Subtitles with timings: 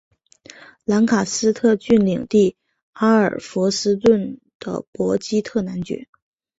[0.83, 2.55] 兰卡斯特郡领地
[2.93, 6.07] 阿尔弗斯顿的伯基特男爵。